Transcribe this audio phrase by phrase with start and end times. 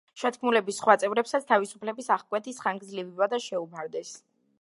[0.19, 4.15] შეთქმულების სხვა წევრებსაც თავისუფლების აღკვეთის ხანგრძლივი ვადა შეუფარდეს.